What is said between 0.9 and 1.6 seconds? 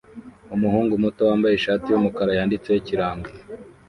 muto wambaye